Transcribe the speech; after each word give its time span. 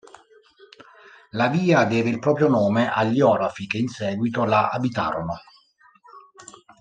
La 1.33 1.47
via 1.49 1.83
deve 1.85 2.09
il 2.09 2.17
proprio 2.17 2.47
nome 2.47 2.89
agli 2.91 3.21
orafi 3.21 3.67
che 3.67 3.77
in 3.77 3.87
seguito 3.87 4.45
la 4.45 4.71
abitarono. 4.71 5.39